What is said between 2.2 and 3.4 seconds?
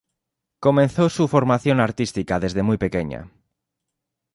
desde muy pequeña.